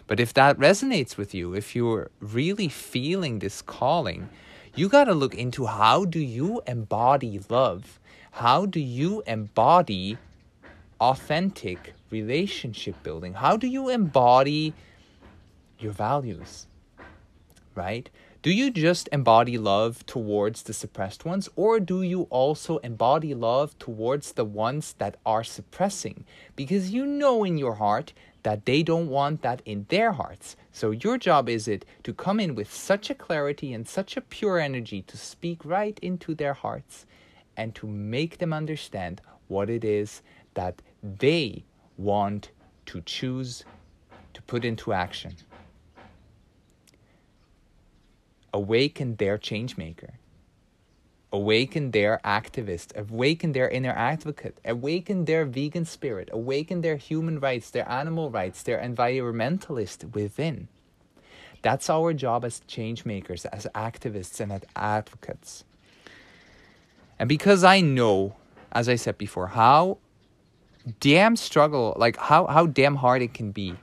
But 0.06 0.20
if 0.20 0.34
that 0.34 0.58
resonates 0.58 1.16
with 1.16 1.34
you, 1.34 1.54
if 1.54 1.76
you're 1.76 2.10
really 2.20 2.68
feeling 2.68 3.38
this 3.38 3.62
calling, 3.62 4.28
you 4.74 4.88
got 4.88 5.04
to 5.04 5.14
look 5.14 5.34
into 5.34 5.66
how 5.66 6.04
do 6.04 6.20
you 6.20 6.62
embody 6.66 7.40
love? 7.48 7.98
How 8.32 8.66
do 8.66 8.80
you 8.80 9.22
embody 9.26 10.18
authentic 11.00 11.94
relationship 12.10 13.02
building? 13.02 13.34
How 13.34 13.56
do 13.56 13.66
you 13.66 13.88
embody 13.88 14.74
your 15.78 15.92
values? 15.92 16.66
Right? 17.74 18.10
Do 18.42 18.50
you 18.50 18.70
just 18.70 19.06
embody 19.12 19.58
love 19.58 20.06
towards 20.06 20.62
the 20.62 20.72
suppressed 20.72 21.26
ones, 21.26 21.50
or 21.56 21.78
do 21.78 22.00
you 22.00 22.22
also 22.30 22.78
embody 22.78 23.34
love 23.34 23.78
towards 23.78 24.32
the 24.32 24.46
ones 24.46 24.94
that 24.96 25.18
are 25.26 25.44
suppressing? 25.44 26.24
Because 26.56 26.88
you 26.88 27.04
know 27.04 27.44
in 27.44 27.58
your 27.58 27.74
heart 27.74 28.14
that 28.42 28.64
they 28.64 28.82
don't 28.82 29.08
want 29.10 29.42
that 29.42 29.60
in 29.66 29.84
their 29.90 30.12
hearts. 30.12 30.56
So 30.72 30.90
your 30.90 31.18
job 31.18 31.50
is 31.50 31.68
it 31.68 31.84
to 32.02 32.14
come 32.14 32.40
in 32.40 32.54
with 32.54 32.72
such 32.72 33.10
a 33.10 33.14
clarity 33.14 33.74
and 33.74 33.86
such 33.86 34.16
a 34.16 34.22
pure 34.22 34.58
energy 34.58 35.02
to 35.02 35.18
speak 35.18 35.62
right 35.62 35.98
into 36.00 36.34
their 36.34 36.54
hearts 36.54 37.04
and 37.58 37.74
to 37.74 37.86
make 37.86 38.38
them 38.38 38.54
understand 38.54 39.20
what 39.48 39.68
it 39.68 39.84
is 39.84 40.22
that 40.54 40.80
they 41.02 41.62
want 41.98 42.52
to 42.86 43.02
choose 43.02 43.66
to 44.32 44.40
put 44.40 44.64
into 44.64 44.94
action. 44.94 45.36
Awaken 48.52 49.16
their 49.16 49.38
change 49.38 49.76
maker. 49.76 50.14
Awaken 51.32 51.92
their 51.92 52.20
activist, 52.24 52.96
awaken 52.96 53.52
their 53.52 53.68
inner 53.68 53.92
advocate, 53.92 54.58
awaken 54.64 55.26
their 55.26 55.44
vegan 55.44 55.84
spirit, 55.84 56.28
awaken 56.32 56.80
their 56.80 56.96
human 56.96 57.38
rights, 57.38 57.70
their 57.70 57.88
animal 57.88 58.30
rights, 58.30 58.64
their 58.64 58.78
environmentalist 58.80 60.12
within. 60.12 60.66
That's 61.62 61.88
our 61.88 62.12
job 62.12 62.44
as 62.44 62.60
change 62.66 63.04
makers, 63.04 63.44
as 63.46 63.66
activists, 63.74 64.40
and 64.40 64.50
as 64.50 64.62
advocates. 64.74 65.64
And 67.18 67.28
because 67.28 67.62
I 67.62 67.80
know, 67.80 68.34
as 68.72 68.88
I 68.88 68.96
said 68.96 69.16
before, 69.16 69.48
how 69.48 69.98
damn 70.98 71.36
struggle, 71.36 71.94
like 71.96 72.16
how, 72.16 72.46
how 72.46 72.66
damn 72.66 72.96
hard 72.96 73.22
it 73.22 73.34
can 73.34 73.52
be 73.52 73.76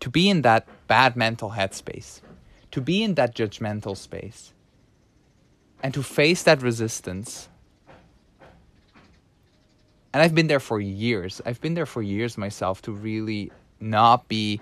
to 0.00 0.10
be 0.10 0.28
in 0.28 0.42
that 0.42 0.66
bad 0.88 1.16
mental 1.16 1.52
headspace, 1.52 2.20
to 2.74 2.80
be 2.80 3.02
in 3.02 3.14
that 3.14 3.34
judgmental 3.34 3.96
space, 3.96 4.52
and 5.82 5.94
to 5.94 6.02
face 6.02 6.42
that 6.42 6.62
resistance 6.62 7.48
And 10.14 10.22
I've 10.22 10.34
been 10.34 10.46
there 10.46 10.60
for 10.60 10.80
years. 10.80 11.42
I've 11.44 11.60
been 11.60 11.74
there 11.74 11.86
for 11.86 12.00
years 12.00 12.38
myself 12.38 12.80
to 12.82 12.92
really 12.92 13.50
not 13.80 14.28
be 14.28 14.60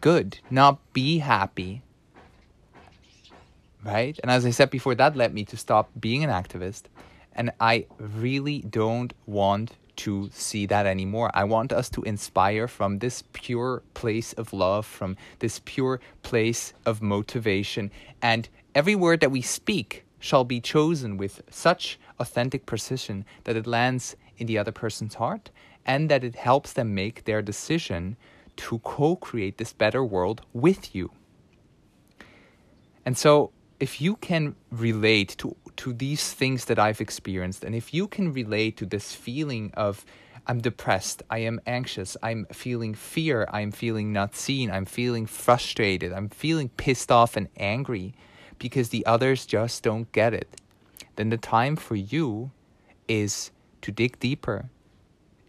good, 0.00 0.40
not 0.50 0.80
be 0.92 1.18
happy. 1.18 1.82
Right? 3.84 4.18
And 4.20 4.32
as 4.32 4.44
I 4.44 4.50
said 4.50 4.70
before, 4.70 4.96
that 4.96 5.14
led 5.14 5.32
me 5.32 5.44
to 5.44 5.56
stop 5.56 5.88
being 6.00 6.24
an 6.24 6.30
activist. 6.30 6.86
And 7.32 7.52
I 7.60 7.86
really 8.00 8.58
don't 8.62 9.14
want 9.24 9.74
to 9.96 10.30
see 10.32 10.66
that 10.66 10.86
anymore. 10.86 11.30
I 11.34 11.44
want 11.44 11.72
us 11.72 11.88
to 11.90 12.02
inspire 12.02 12.68
from 12.68 12.98
this 12.98 13.22
pure 13.32 13.82
place 13.94 14.32
of 14.34 14.52
love, 14.52 14.86
from 14.86 15.16
this 15.38 15.60
pure 15.64 16.00
place 16.22 16.72
of 16.84 17.02
motivation. 17.02 17.90
And 18.20 18.48
every 18.74 18.94
word 18.94 19.20
that 19.20 19.30
we 19.30 19.42
speak 19.42 20.04
shall 20.18 20.44
be 20.44 20.60
chosen 20.60 21.16
with 21.16 21.42
such 21.50 21.98
authentic 22.18 22.66
precision 22.66 23.24
that 23.44 23.56
it 23.56 23.66
lands 23.66 24.16
in 24.38 24.46
the 24.46 24.58
other 24.58 24.72
person's 24.72 25.14
heart 25.14 25.50
and 25.86 26.10
that 26.10 26.24
it 26.24 26.34
helps 26.34 26.72
them 26.72 26.94
make 26.94 27.24
their 27.24 27.42
decision 27.42 28.16
to 28.56 28.78
co 28.80 29.16
create 29.16 29.58
this 29.58 29.72
better 29.72 30.04
world 30.04 30.42
with 30.52 30.94
you. 30.94 31.10
And 33.04 33.18
so, 33.18 33.50
if 33.80 34.00
you 34.00 34.16
can 34.16 34.54
relate 34.70 35.36
to, 35.38 35.56
to 35.76 35.92
these 35.92 36.32
things 36.32 36.66
that 36.66 36.78
I've 36.78 37.00
experienced, 37.00 37.64
and 37.64 37.74
if 37.74 37.92
you 37.92 38.06
can 38.06 38.32
relate 38.32 38.76
to 38.78 38.86
this 38.86 39.14
feeling 39.14 39.72
of 39.74 40.04
I'm 40.46 40.60
depressed, 40.60 41.22
I 41.30 41.38
am 41.38 41.60
anxious, 41.66 42.16
I'm 42.22 42.46
feeling 42.52 42.94
fear, 42.94 43.48
I'm 43.50 43.72
feeling 43.72 44.12
not 44.12 44.34
seen, 44.34 44.70
I'm 44.70 44.84
feeling 44.84 45.26
frustrated, 45.26 46.12
I'm 46.12 46.28
feeling 46.28 46.68
pissed 46.68 47.10
off 47.10 47.36
and 47.36 47.48
angry 47.56 48.14
because 48.58 48.90
the 48.90 49.06
others 49.06 49.46
just 49.46 49.82
don't 49.82 50.10
get 50.12 50.34
it, 50.34 50.60
then 51.16 51.30
the 51.30 51.38
time 51.38 51.76
for 51.76 51.96
you 51.96 52.50
is 53.08 53.50
to 53.82 53.90
dig 53.90 54.18
deeper 54.20 54.68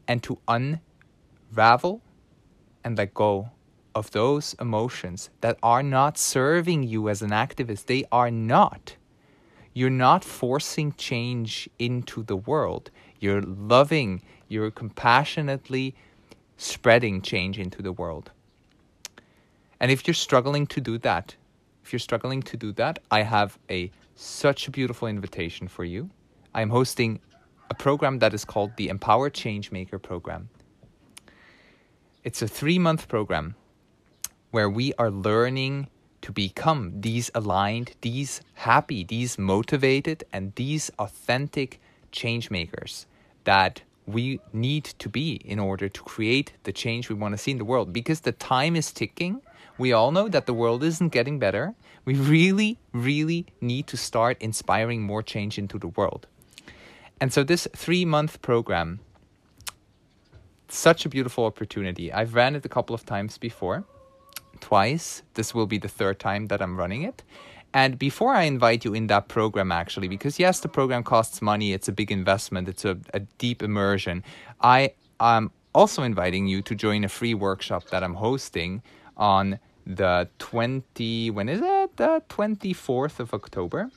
and 0.08 0.24
to 0.24 0.40
unravel 0.48 2.02
and 2.84 2.98
let 2.98 3.14
go 3.14 3.50
of 3.94 4.12
those 4.12 4.56
emotions 4.60 5.30
that 5.42 5.58
are 5.64 5.82
not 5.84 6.18
serving 6.18 6.84
you 6.84 7.10
as 7.10 7.22
an 7.22 7.32
activist. 7.32 7.86
They 7.86 8.06
are 8.12 8.30
not. 8.30 8.96
You're 9.76 9.90
not 9.90 10.24
forcing 10.24 10.94
change 10.94 11.70
into 11.78 12.24
the 12.24 12.38
world. 12.38 12.92
You're 13.20 13.42
loving, 13.42 14.22
you're 14.48 14.72
compassionately 14.72 15.94
spreading 16.56 17.22
change 17.22 17.60
into 17.60 17.82
the 17.82 17.92
world. 17.92 18.32
And 19.82 19.92
if 19.92 20.08
you're 20.08 20.14
struggling 20.14 20.66
to 20.68 20.80
do 20.80 20.98
that, 21.00 21.36
if 21.84 21.92
you're 21.92 22.00
struggling 22.00 22.42
to 22.44 22.56
do 22.56 22.72
that, 22.72 23.00
I 23.12 23.24
have 23.24 23.60
a 23.70 23.92
such 24.16 24.70
a 24.70 24.72
beautiful 24.72 25.10
invitation 25.10 25.68
for 25.68 25.84
you. 25.84 26.10
I'm 26.54 26.70
hosting 26.70 27.20
a 27.70 27.74
program 27.74 28.20
that 28.20 28.34
is 28.34 28.46
called 28.46 28.72
the 28.78 28.88
Empower 28.88 29.30
Changemaker 29.30 30.02
program. 30.02 30.48
It's 32.24 32.42
a 32.42 32.48
three 32.48 32.80
month 32.80 33.10
program 33.10 33.56
where 34.52 34.70
we 34.70 34.94
are 34.94 35.12
learning 35.12 35.90
to 36.26 36.32
become 36.32 37.02
these 37.02 37.30
aligned, 37.36 37.92
these 38.02 38.42
happy, 38.56 39.04
these 39.04 39.38
motivated, 39.38 40.24
and 40.34 40.52
these 40.56 40.90
authentic 40.98 41.80
change 42.12 42.50
makers 42.50 43.06
that 43.44 43.84
we 44.08 44.40
need 44.52 44.86
to 44.86 45.08
be 45.08 45.36
in 45.46 45.60
order 45.60 45.88
to 45.88 46.02
create 46.02 46.54
the 46.64 46.72
change 46.72 47.10
we 47.10 47.16
want 47.16 47.34
to 47.34 47.38
see 47.38 47.52
in 47.52 47.60
the 47.60 47.64
world 47.74 47.94
because 47.94 48.22
the 48.22 48.32
time 48.32 48.76
is 48.76 48.92
ticking. 48.92 49.40
We 49.78 49.94
all 49.94 50.12
know 50.12 50.28
that 50.28 50.48
the 50.48 50.54
world 50.56 50.84
isn't 50.84 51.10
getting 51.10 51.38
better. 51.38 51.76
We 52.06 52.16
really, 52.16 52.80
really 52.92 53.46
need 53.62 53.86
to 53.88 53.98
start 53.98 54.36
inspiring 54.40 55.04
more 55.04 55.22
change 55.22 55.60
into 55.60 55.78
the 55.78 55.90
world. 55.90 56.26
And 57.22 57.32
so, 57.32 57.44
this 57.44 57.68
three 57.76 58.04
month 58.04 58.42
program 58.42 59.00
such 60.70 61.06
a 61.06 61.10
beautiful 61.10 61.46
opportunity. 61.46 62.12
I've 62.12 62.34
ran 62.34 62.56
it 62.56 62.66
a 62.66 62.70
couple 62.70 62.96
of 62.96 63.06
times 63.06 63.38
before, 63.38 63.84
twice. 64.62 65.24
This 65.34 65.54
will 65.54 65.68
be 65.68 65.78
the 65.78 65.88
third 65.88 66.20
time 66.20 66.48
that 66.48 66.62
I'm 66.62 66.78
running 66.78 67.04
it. 67.04 67.24
And 67.74 68.00
before 68.00 68.34
I 68.34 68.44
invite 68.44 68.86
you 68.86 68.94
in 68.94 69.08
that 69.08 69.28
program, 69.28 69.72
actually, 69.72 70.08
because 70.08 70.40
yes, 70.40 70.62
the 70.62 70.70
program 70.70 71.04
costs 71.04 71.42
money, 71.42 71.74
it's 71.74 71.90
a 71.90 71.92
big 71.92 72.10
investment, 72.10 72.70
it's 72.70 72.86
a, 72.86 72.98
a 73.14 73.20
deep 73.38 73.62
immersion, 73.62 74.24
I 74.62 74.94
am 75.20 75.52
also 75.74 76.04
inviting 76.04 76.48
you 76.48 76.62
to 76.62 76.74
join 76.74 77.04
a 77.04 77.10
free 77.10 77.34
workshop 77.34 77.90
that 77.90 78.02
I'm 78.02 78.14
hosting 78.14 78.82
on 79.18 79.60
the 79.86 80.30
20, 80.40 81.32
when 81.32 81.50
is 81.50 81.60
it? 81.62 81.98
The 81.98 82.24
24th 82.30 83.20
of 83.20 83.34
October. 83.34 83.92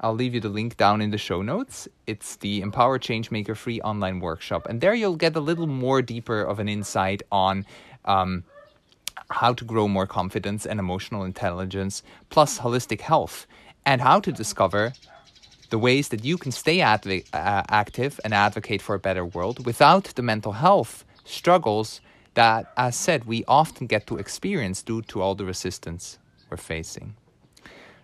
I'll 0.00 0.14
leave 0.14 0.34
you 0.34 0.40
the 0.40 0.48
link 0.48 0.76
down 0.76 1.02
in 1.02 1.10
the 1.10 1.18
show 1.18 1.42
notes. 1.42 1.88
It's 2.06 2.36
the 2.36 2.62
Empower 2.62 2.98
Changemaker 2.98 3.56
free 3.56 3.80
online 3.82 4.20
workshop. 4.20 4.66
And 4.68 4.80
there 4.80 4.94
you'll 4.94 5.16
get 5.16 5.36
a 5.36 5.40
little 5.40 5.66
more 5.66 6.00
deeper 6.00 6.40
of 6.40 6.58
an 6.58 6.68
insight 6.68 7.22
on 7.30 7.66
um, 8.06 8.44
how 9.30 9.52
to 9.52 9.64
grow 9.64 9.88
more 9.88 10.06
confidence 10.06 10.66
and 10.66 10.80
emotional 10.80 11.24
intelligence, 11.24 12.02
plus 12.28 12.58
holistic 12.58 13.00
health, 13.00 13.46
and 13.84 14.00
how 14.00 14.20
to 14.20 14.32
discover 14.32 14.92
the 15.70 15.78
ways 15.78 16.08
that 16.08 16.24
you 16.24 16.36
can 16.36 16.52
stay 16.52 16.80
adv- 16.80 17.22
uh, 17.32 17.62
active 17.68 18.20
and 18.24 18.34
advocate 18.34 18.82
for 18.82 18.94
a 18.94 18.98
better 18.98 19.24
world 19.24 19.64
without 19.64 20.04
the 20.16 20.22
mental 20.22 20.52
health 20.52 21.04
struggles 21.24 22.00
that, 22.34 22.72
as 22.76 22.96
said, 22.96 23.24
we 23.24 23.44
often 23.46 23.86
get 23.86 24.06
to 24.06 24.16
experience 24.16 24.82
due 24.82 25.02
to 25.02 25.22
all 25.22 25.34
the 25.34 25.44
resistance 25.44 26.18
we're 26.48 26.56
facing. 26.56 27.14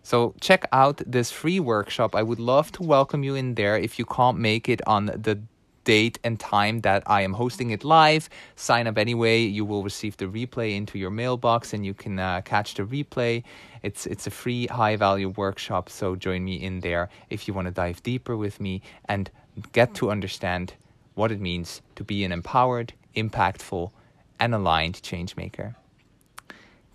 So 0.02 0.34
check 0.40 0.68
out 0.72 1.02
this 1.04 1.32
free 1.32 1.58
workshop. 1.58 2.14
I 2.14 2.22
would 2.22 2.38
love 2.38 2.70
to 2.72 2.82
welcome 2.82 3.24
you 3.24 3.34
in 3.34 3.54
there 3.54 3.76
if 3.76 3.98
you 3.98 4.04
can't 4.04 4.38
make 4.38 4.68
it 4.68 4.80
on 4.86 5.06
the 5.06 5.40
date 5.86 6.18
and 6.22 6.38
time 6.38 6.80
that 6.80 7.02
I 7.06 7.22
am 7.22 7.32
hosting 7.32 7.70
it 7.70 7.82
live. 7.82 8.28
Sign 8.56 8.86
up 8.86 8.98
anyway. 8.98 9.38
You 9.40 9.64
will 9.64 9.82
receive 9.82 10.18
the 10.18 10.26
replay 10.26 10.76
into 10.76 10.98
your 10.98 11.10
mailbox 11.10 11.72
and 11.72 11.86
you 11.86 11.94
can 11.94 12.18
uh, 12.18 12.42
catch 12.42 12.74
the 12.74 12.82
replay. 12.82 13.42
It's 13.82 14.04
it's 14.04 14.26
a 14.26 14.30
free 14.30 14.66
high 14.66 14.96
value 14.96 15.30
workshop, 15.30 15.88
so 15.88 16.16
join 16.16 16.44
me 16.44 16.56
in 16.56 16.80
there 16.80 17.08
if 17.30 17.48
you 17.48 17.54
want 17.54 17.66
to 17.66 17.72
dive 17.72 18.02
deeper 18.02 18.36
with 18.36 18.60
me 18.60 18.82
and 19.08 19.30
get 19.72 19.94
to 19.94 20.10
understand 20.10 20.74
what 21.14 21.32
it 21.32 21.40
means 21.40 21.80
to 21.94 22.04
be 22.04 22.24
an 22.24 22.32
empowered, 22.32 22.92
impactful, 23.14 23.90
and 24.38 24.54
aligned 24.54 25.00
change 25.02 25.36
maker. 25.36 25.76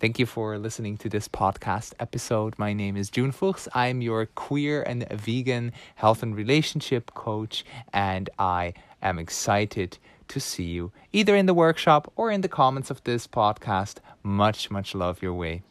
Thank 0.02 0.18
you 0.18 0.26
for 0.26 0.58
listening 0.58 0.96
to 0.96 1.08
this 1.08 1.28
podcast 1.28 1.92
episode. 2.00 2.58
My 2.58 2.72
name 2.72 2.96
is 2.96 3.08
June 3.08 3.30
Fuchs. 3.30 3.68
I'm 3.72 4.02
your 4.02 4.26
queer 4.26 4.82
and 4.82 5.08
vegan 5.08 5.70
health 5.94 6.24
and 6.24 6.34
relationship 6.34 7.14
coach, 7.14 7.64
and 7.92 8.28
I 8.36 8.74
am 9.00 9.20
excited 9.20 9.98
to 10.26 10.40
see 10.40 10.64
you 10.64 10.90
either 11.12 11.36
in 11.36 11.46
the 11.46 11.54
workshop 11.54 12.12
or 12.16 12.32
in 12.32 12.40
the 12.40 12.48
comments 12.48 12.90
of 12.90 13.04
this 13.04 13.28
podcast. 13.28 13.98
Much, 14.24 14.72
much 14.72 14.92
love 14.96 15.22
your 15.22 15.34
way. 15.34 15.62